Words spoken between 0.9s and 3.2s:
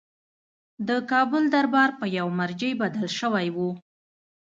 کابل دربار په یوه مرجع بدل